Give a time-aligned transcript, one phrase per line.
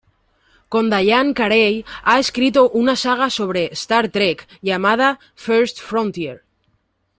[0.75, 6.43] Con Diane Carey, ha escrito una saga sobre "Star Trek", llamada "First Frontier.